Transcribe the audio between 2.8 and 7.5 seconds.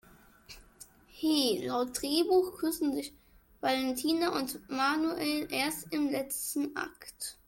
sich Valentina und Manuel erst im letzten Akt!